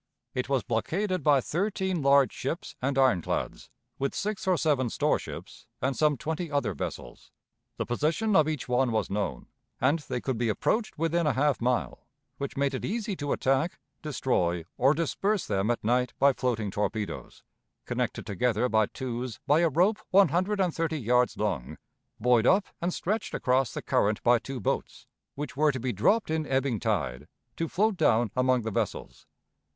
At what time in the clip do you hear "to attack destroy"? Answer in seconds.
13.17-14.65